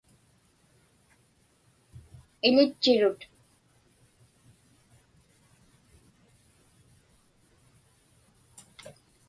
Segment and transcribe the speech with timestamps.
[2.47, 3.21] Iḷitchirut.